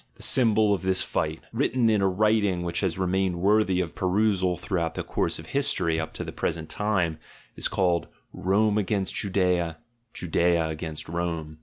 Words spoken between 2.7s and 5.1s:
has remained worthy of perusal throughout the